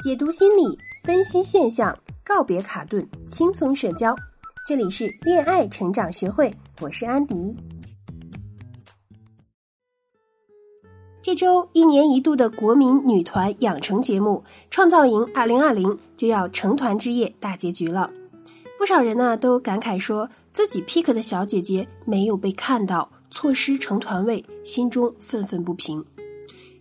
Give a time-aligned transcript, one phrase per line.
[0.00, 0.62] 解读心理，
[1.04, 1.94] 分析现象，
[2.24, 4.16] 告别卡顿，轻松社交。
[4.66, 6.50] 这里是恋爱成长学会，
[6.80, 7.54] 我是安迪。
[11.20, 15.86] 这周一年一度的国民女团养成节目《创造营二零二零》
[16.16, 18.10] 就要成团之夜大结局了，
[18.78, 26.02] 不少人呢都感慨说自己 pick 的小姐姐没有被看到，错失成团位，心中愤愤不平。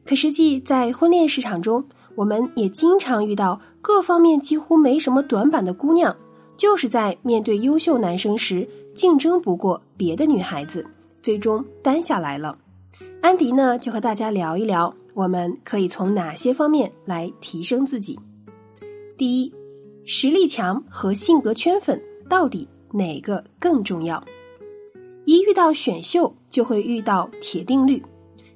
[0.06, 1.84] 可实际在婚恋市场中，
[2.20, 6.14] 我们也经常遇到各方面几乎没什么短板的姑娘，
[6.58, 10.86] 就是在面对优秀男生时竞争不过别的女孩子，
[11.24, 12.58] 最终单下来了。
[13.22, 18.20] 安迪呢，就和大家聊一聊，我们可以从哪些方面来提升自己。
[19.18, 19.54] 第一，
[20.04, 24.22] 实力强和性格圈粉到底哪个更重要？
[25.24, 28.04] 一遇到选秀，就会遇到铁定律，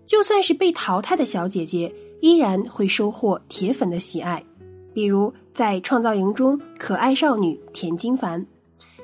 [0.06, 1.90] 就算是被淘汰的小姐姐。
[2.24, 4.42] 依然会收获铁粉的喜爱，
[4.94, 8.48] 比如在创造营中，可爱少女田金凡，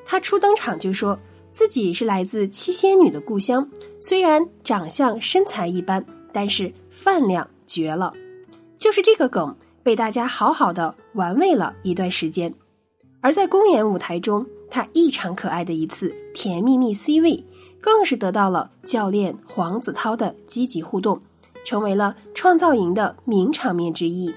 [0.06, 1.20] 她初登场就说
[1.52, 8.14] 自己是来自七仙女的故乡，虽然长相身材一般，但是饭量绝了。
[8.78, 12.54] 就是这个梗被大家好好的玩味了一段时间，
[13.20, 17.44] 而在公演舞台中，她异常可爱的一次甜蜜蜜 C 位，
[17.82, 21.22] 更是得到了教练黄子韬的积极互动。
[21.64, 24.34] 成为了创造营的名场面之一，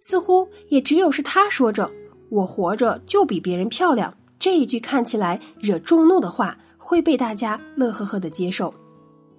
[0.00, 1.90] 似乎也只有是他说着
[2.30, 8.72] “我活着就比别人漂亮”这一句看起来惹众怒的话，会被大家乐呵呵的接受。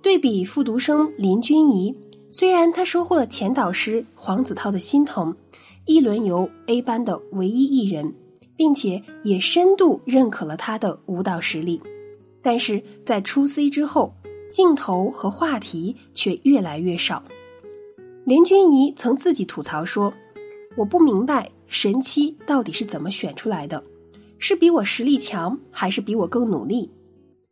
[0.01, 1.95] 对比复读生林君怡，
[2.31, 5.35] 虽然她收获了前导师黄子韬的心疼，
[5.85, 8.13] 一轮游 A 班的唯一艺人，
[8.55, 11.81] 并且也深度认可了她的舞蹈实力，
[12.41, 14.13] 但是在出 C 之后。
[14.58, 17.22] 镜头和话题却越来越少。
[18.25, 20.11] 林君怡曾自己吐槽说
[20.75, 23.83] ：“我不明白神七到底是怎么选出来的，
[24.39, 26.91] 是比我实力强，还是比我更努力？”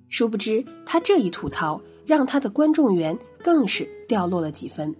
[0.09, 4.91] 殊不知，他这一吐槽让他的观众缘更是掉落了几分。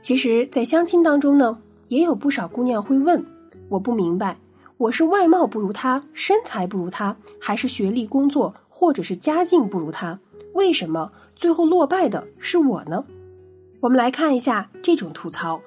[0.00, 3.22] 其实，在相亲当中呢，也有不少姑娘会问
[3.68, 4.38] ：“我不明白，
[4.78, 10.18] 我是外貌不如他，身材不如他，还是学历、工作或者是家境不如他？”
[10.54, 13.04] 为什么最后落败的是我呢？
[13.80, 15.60] 我们来看一下这种吐槽，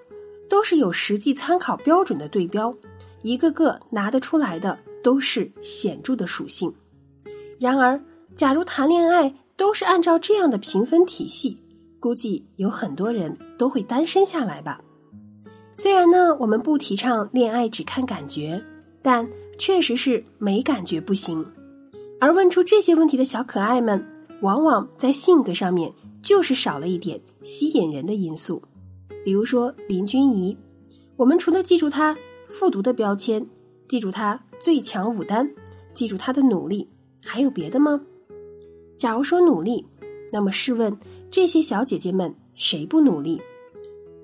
[0.49, 2.73] 都是有实际参考标准的对标，
[3.21, 6.73] 一个个拿得出来的都是显著的属性。
[7.59, 8.01] 然而，
[8.35, 11.61] 假如谈恋爱都是按照这样的评分体系，
[11.99, 14.79] 估计有很多人都会单身下来吧。
[15.75, 18.63] 虽然呢，我们不提倡恋爱只看感觉，
[19.01, 19.27] 但
[19.59, 21.45] 确实是没感觉不行。
[22.19, 24.03] 而问出这些问题的小可爱们。
[24.41, 28.61] 往往在性格上面就是少了一点吸引人的因素，
[29.25, 30.55] 比如说林君怡，
[31.15, 32.15] 我们除了记住她
[32.47, 33.45] 复读的标签，
[33.87, 35.49] 记住她最强舞担，
[35.93, 36.87] 记住她的努力，
[37.23, 37.99] 还有别的吗？
[38.95, 39.85] 假如说努力，
[40.31, 40.95] 那么试问
[41.31, 43.41] 这些小姐姐们谁不努力？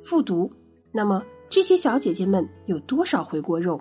[0.01, 0.51] 复读，
[0.91, 3.80] 那么这些小姐姐们有多少回锅肉？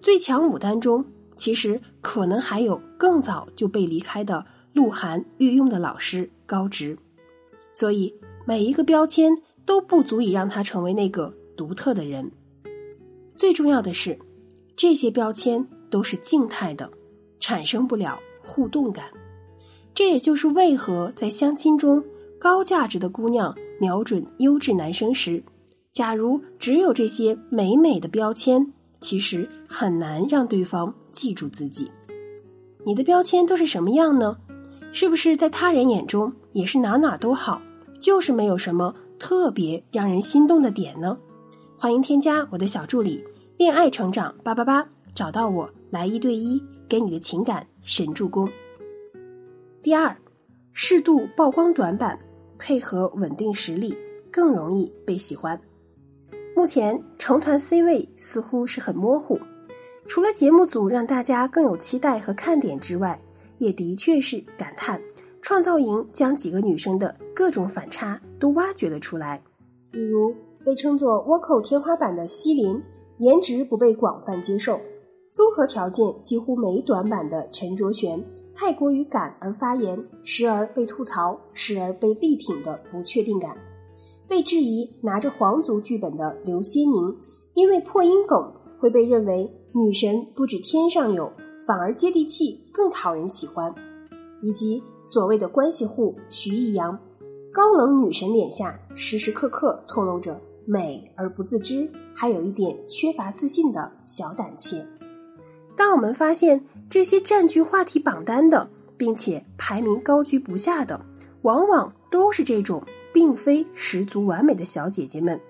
[0.00, 1.04] 最强舞担中，
[1.36, 4.44] 其实可能还有更早就被离开的。
[4.72, 6.96] 鹿晗御用的老师高职，
[7.72, 8.14] 所以
[8.46, 9.30] 每一个标签
[9.64, 12.30] 都不足以让他成为那个独特的人。
[13.36, 14.18] 最重要的是，
[14.76, 16.90] 这些标签都是静态的，
[17.38, 19.06] 产生不了互动感。
[19.94, 22.02] 这也就是为何在相亲中，
[22.38, 25.42] 高价值的姑娘瞄准优质男生时，
[25.92, 31.90] 假如只有这些美美的标签，其实很难让对方记住自己。
[32.84, 34.38] 你的标签都是什么样呢？
[34.92, 37.60] 是不是在他人眼中也是哪哪都好，
[37.98, 41.18] 就是没有什么特别让人心动的点呢？
[41.78, 43.24] 欢迎添加我的小助理
[43.56, 44.86] “恋爱成长八八八”，
[45.16, 48.46] 找到我来一对一给你的情感神助攻。
[49.82, 50.14] 第二，
[50.74, 52.18] 适度曝光短板，
[52.58, 53.96] 配合稳定实力，
[54.30, 55.58] 更容易被喜欢。
[56.54, 59.40] 目前成团 C 位似乎是很模糊，
[60.06, 63.18] 除了节目组让大家更有期待和看点之外。
[63.62, 65.00] 也的确是感叹，
[65.40, 69.40] 创造营将几个女生的各种反差都挖掘了出来。
[69.92, 72.82] 比如被称作倭寇天花板的西林，
[73.18, 74.80] 颜值不被广泛接受，
[75.30, 78.20] 综合条件几乎没短板的陈卓璇，
[78.52, 83.56] 太过于敢而发言，时而被吐槽，时而被力挺的不确定感，
[84.26, 87.16] 被质疑拿着皇族剧本的刘些宁，
[87.54, 91.32] 因为破音梗会被认为女神不止天上有。
[91.64, 93.72] 反而接地气，更讨人喜欢，
[94.40, 96.98] 以及所谓的关系户徐艺洋，
[97.52, 104.84] 高冷女神脸下时时刻刻透露着美而不自知，还有一点缺乏自信的小胆怯。
[105.76, 111.00] 当我们发现这些占据话题榜单的，并且排名高居不下的，
[111.42, 112.82] 往往都是这种
[113.12, 115.40] 并非十足完美的小姐姐们。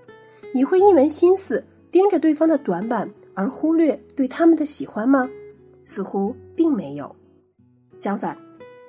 [0.55, 5.27] 你会一门心思盯着对方的短板，而忽略对他们的喜欢吗？
[5.93, 7.15] 似乎并没有。
[7.97, 8.35] 相反，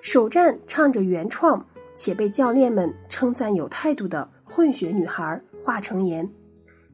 [0.01, 1.63] 首战唱着原创
[1.95, 6.27] 且被教练们称赞有态度的混血女孩华成妍，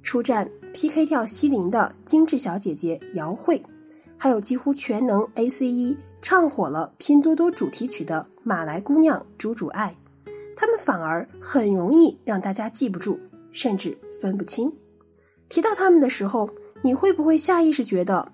[0.02, 3.62] 出战 PK 跳西林的精致小姐姐姚慧。
[4.18, 9.96] 还有几乎全能 A.C.E 唱火了拼多多主题曲的马来姑娘朱主爱，
[10.58, 13.20] 他们反而很容易让大家记不住，
[13.52, 14.74] 甚至分不清。
[15.48, 16.50] 提到他们的时候，
[16.82, 18.30] 你会不会下意识觉得，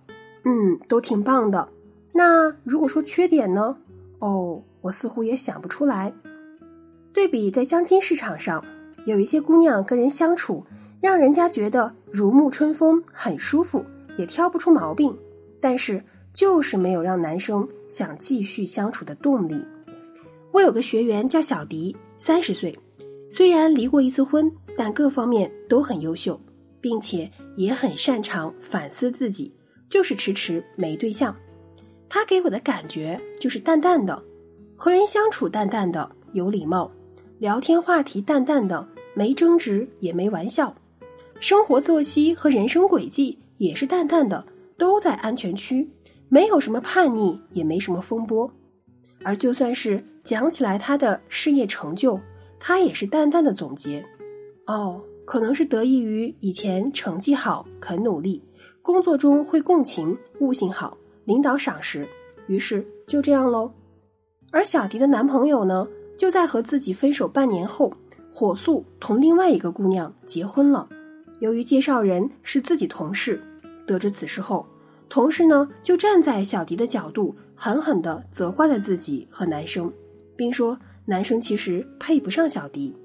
[0.45, 1.67] 嗯，都挺棒的？
[2.13, 3.75] 那如果说缺点呢？
[4.19, 6.13] 哦，我似乎也想不出来。
[7.11, 8.63] 对比在相亲市场上，
[9.05, 10.63] 有一些姑娘跟人相处，
[11.01, 13.83] 让人家觉得如沐春风，很舒服，
[14.17, 15.15] 也挑不出毛病。
[15.59, 19.65] 但是就是没有让男生想继续相处的动力。
[20.51, 22.77] 我有个学员叫小迪，三十岁，
[23.31, 26.39] 虽然离过一次婚，但各方面都很优秀，
[26.79, 29.54] 并且也很擅长反思自己，
[29.89, 31.35] 就是迟迟没对象。
[32.09, 34.21] 他给我的感觉就是淡淡的，
[34.75, 36.91] 和人相处淡淡的，有礼貌，
[37.39, 40.75] 聊天话题淡淡的，没争执也没玩笑，
[41.39, 44.45] 生活作息和人生轨迹也是淡淡的。
[44.77, 45.89] 都在安全区，
[46.27, 48.51] 没有什么叛逆，也没什么风波。
[49.23, 52.19] 而就算是讲起来他的事业成就，
[52.59, 54.05] 他也是淡淡的总结：
[54.67, 58.43] 哦，可能是得益于以前成绩好，肯努力，
[58.85, 62.07] 工作中会共情，悟性好，领导赏识，
[62.45, 63.71] 于是就这样喽。
[64.51, 67.91] 而小迪的男朋友呢，就在和自己分手半年后，
[68.31, 70.87] 火速同另外一个姑娘结婚了。
[71.39, 73.41] 由于介绍人是自己同事。
[73.87, 74.63] 得知此事后，
[75.09, 79.91] 同事呢就站在小迪的角度，狠狠地责怪了自己和男生，
[80.35, 82.95] 并说男生其实配不上小迪。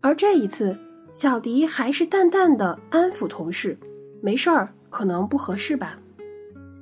[0.00, 0.78] 而这一次，
[1.12, 3.76] 小迪还是淡淡的安抚同事
[4.22, 5.98] ：“没事儿，可能不合适吧。”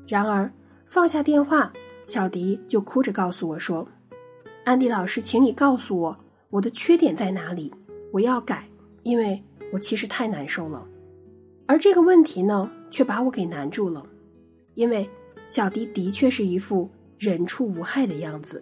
[0.07, 0.53] 然而
[0.85, 1.73] 放下电话，
[2.07, 3.89] 小迪就哭着告诉我说
[4.67, 6.15] ：“安迪老师，请你告诉我
[6.51, 7.73] 我的缺点在哪里，
[8.13, 8.69] 我要改，
[9.05, 9.43] 因为
[9.73, 10.87] 我其实太难受了。”
[11.67, 12.71] 而这个问题呢？
[12.91, 14.05] 却把我给难住了，
[14.75, 15.09] 因为
[15.47, 16.91] 小迪的确是一副
[17.21, 18.61] 人畜无害的样子，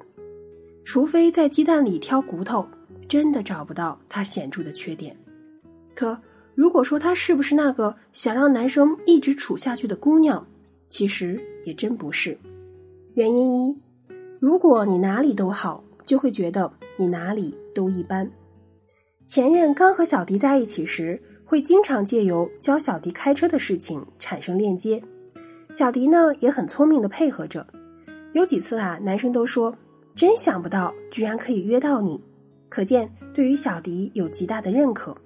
[0.84, 2.68] 除非在鸡蛋里挑骨头，
[3.08, 5.16] 真的找不到他显著的缺点。
[5.94, 6.14] 可
[6.58, 10.44] 如果说她是不是那个想让男生一直处下去的姑娘，
[10.88, 12.36] 其实也真不是。
[13.14, 13.78] 原因一，
[14.40, 18.28] 如果你哪里都好，就会觉得你哪里都一般。
[19.24, 21.22] 前任刚和小迪在一起时。
[21.50, 25.02] 会经常借由教小迪开车的事情产生链接，
[25.72, 27.66] 小迪呢也很聪明的配合着。
[28.34, 29.74] 有几次啊，男生都说
[30.14, 32.22] 真想不到，居然可以约到你，
[32.68, 35.16] 可见对于小迪有极大的认可。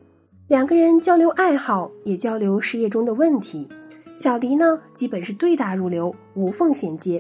[0.53, 3.67] 两个人交流爱好，也交流事业中的问题。
[4.15, 7.19] 小迪呢，基本是对答如流，无缝衔接。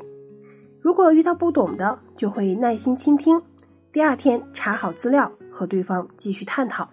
[0.82, 3.40] 如果遇到不懂的，就会耐心倾听，
[3.90, 6.86] 第二天查好资料，和对方继续探讨。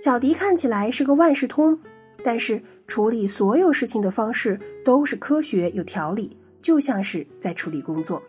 [0.00, 1.76] 小迪看起来是个万事通，
[2.22, 8.22] 但是处理所有事情的方式都是科学有条理，就像是在处理工作。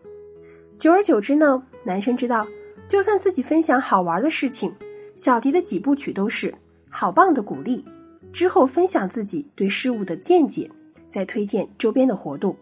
[0.80, 2.48] 久而久之呢，男生知道，
[2.88, 4.74] 就算自己分享好玩的事情，
[5.16, 6.52] 小迪的几部曲都是
[6.98, 7.84] 好棒的鼓励，
[8.32, 10.72] 之后分享自己对事物的见解，
[11.10, 12.56] 再推荐周边的活动。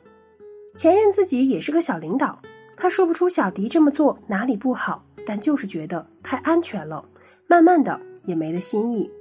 [0.76, 2.42] 前任自己也是个小领导，
[2.76, 7.06] 他说不出小迪这么做哪里不好，但就是觉得太安全了，
[7.48, 8.02] 慢慢的。
[8.26, 9.12] 也没了新意。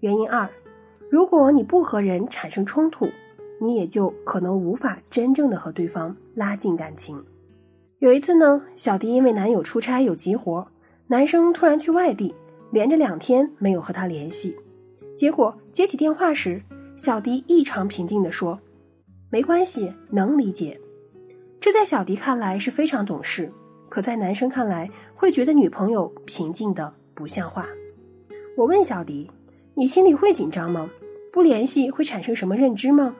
[0.00, 0.48] 原因二，
[1.10, 3.06] 如果你不和人产生冲突，
[3.60, 7.22] 你也就可能无法真正的和对方拉近感情。
[7.98, 10.66] 有一次呢，小迪因为男友出差有急活，
[11.06, 12.34] 男生突然去外地，
[12.72, 14.56] 连着两天没有和他联系。
[15.16, 16.60] 结果接起电话时，
[16.96, 18.58] 小迪异常平静的说
[19.30, 20.80] ：“没关系，能理解。”
[21.60, 23.52] 这在小迪看来是非常懂事，
[23.88, 27.68] 可在男生看来会觉得女朋友平静的不像话。
[28.56, 29.30] 我问小迪
[29.76, 30.90] ：“你心里会紧张吗？
[31.32, 33.14] 不联系会产生什么认知吗？”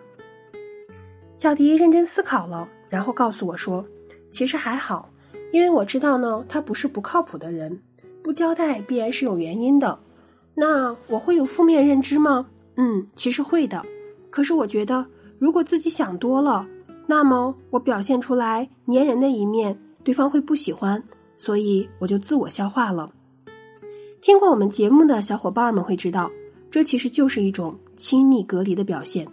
[1.38, 3.84] 小迪认真思考了，然后告诉我说
[4.32, 5.08] ：“其实还好，
[5.52, 7.80] 因为我知道呢，他不是不靠谱的人，
[8.22, 9.98] 不交代必然是有原因的。
[10.54, 12.46] 那我会有负面认知吗？
[12.76, 13.82] 嗯，其实会的。
[14.30, 15.06] 可是我觉得，
[15.38, 16.66] 如果自己想多了，
[17.06, 21.02] 那么我表现出来粘人的一面，对方会不喜欢，
[21.36, 23.10] 所以我就自我消化了。”
[24.22, 26.30] 听过我们节目的小伙伴们会知道，
[26.70, 29.26] 这其实就是一种亲密隔离的表现，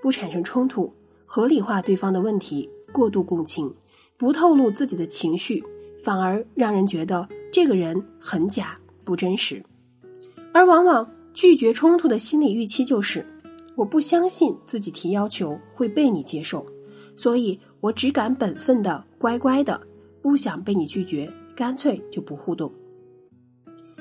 [0.00, 0.92] 不产生冲突，
[1.26, 3.72] 合理化对方的问题，过度共情，
[4.16, 5.62] 不透露自己的情绪，
[6.02, 9.62] 反而让人觉得这个人很假，不真实。
[10.52, 13.24] 而往往拒绝冲突的心理预期就是，
[13.76, 16.66] 我不相信自己提要求会被你接受，
[17.16, 19.80] 所以我只敢本分的乖乖的，
[20.22, 22.72] 不想被你拒绝，干脆就不互动。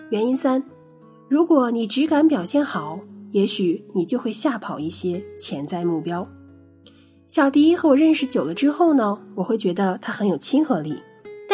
[0.10, 0.64] 原因三。
[1.28, 3.00] 如果你只敢表现好，
[3.32, 6.28] 也许你就会吓跑一些潜在目标。
[7.28, 10.96] 小迪和我认识久了之后呢，我会觉得他很有亲和力，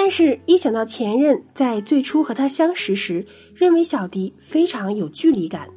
[0.07, 5.67] 但是一想到前任在最初和他相识时认为小迪非常有距离感，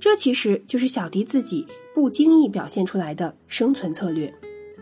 [0.00, 1.64] 这其实就是小迪自己
[1.94, 4.34] 不经意表现出来的生存策略。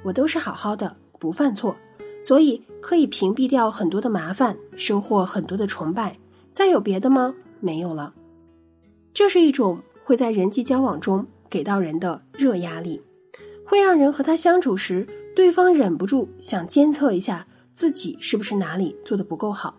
[0.02, 1.76] 我都是好好的，不犯错，
[2.22, 6.16] 所以可以屏蔽掉很多的麻烦，收获很多的崇拜。
[6.54, 7.34] 再有别的吗？
[7.60, 8.14] 没有了。
[9.12, 13.02] 这是一种会在人际交往中给到人的热压力，
[13.66, 15.06] 会让人和他相处时，
[15.36, 19.74] 对方忍不住想监测一下自己是不是哪里做的不够好。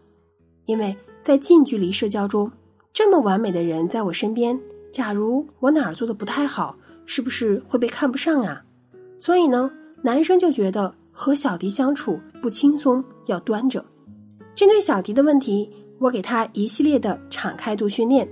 [0.65, 2.51] 因为在近距离社交中，
[2.93, 4.59] 这么完美的人在我身边，
[4.91, 8.63] 假如我哪儿做的不太好，是不是会被看不上啊？
[9.19, 9.71] 所以呢，
[10.01, 13.83] 男生就觉得和小迪相处不轻松，要端着。
[14.53, 18.27] 针对小迪的问题，我给他一系列的敞开度训练。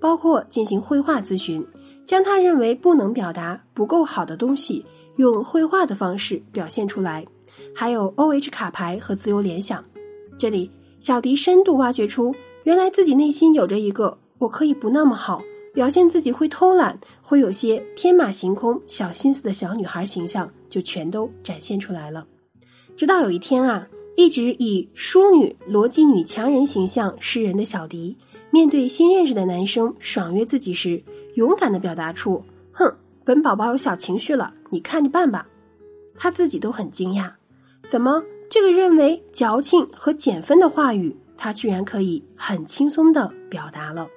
[0.00, 1.66] 包括进行绘画咨询，
[2.04, 7.26] 将他认为不能表达、不够好的东西，用绘画的方式表现出来。
[7.80, 9.84] 还有 O H 卡牌和自由联想。
[10.36, 10.68] 这里，
[10.98, 15.40] 小迪深度挖掘出，原来自己内心有着一个我可以不那么好，
[15.72, 22.26] 表现自己会偷懒，会有些天马行空、小心思的小女孩形象，就全都展现出来了。
[22.96, 28.16] 直到有一天啊，一直以淑女、逻辑女强人形象示人的小迪。
[28.50, 31.00] 面对新认识的男生爽约自己时，
[31.34, 32.42] 勇敢的表达出
[32.74, 32.92] ：“哼，
[33.22, 35.46] 本宝宝有小情绪了，你看着办吧。”
[36.18, 37.30] 他自己都很惊讶，
[37.86, 44.08] 怎么这个认为矫情和减分的话语，他居然可以很轻松的表达了。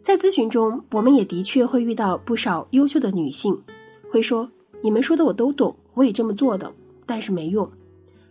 [0.00, 3.60] 在咨询中，我们也的确会遇到不少优秀的女性，
[4.10, 4.48] 会说
[4.80, 6.72] ：“你们说的我都懂，我也这么做的，
[7.04, 7.68] 但是没用。”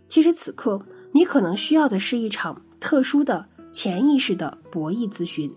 [0.08, 0.80] 其实此刻，
[1.12, 3.46] 你可能需要的是一场特殊的。
[3.74, 5.50] 潜意识的博弈咨询，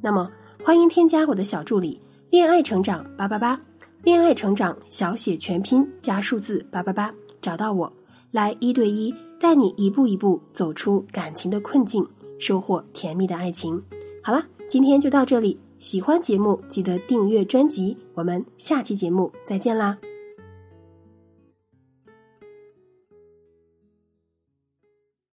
[0.00, 0.30] 那么
[0.62, 2.00] 欢迎添加我的小助理
[2.30, 3.60] “恋爱成长八八八”，
[4.04, 7.12] 恋爱成长小写全拼加数字八八八，
[7.42, 7.92] 找到我
[8.36, 12.06] 来一对一带你一步一步走出感情的困境，
[12.38, 13.82] 收获甜蜜的爱情。
[14.22, 19.96] 好了，今天就到这里，喜欢节目记得订阅专辑，我们下期节目再见啦。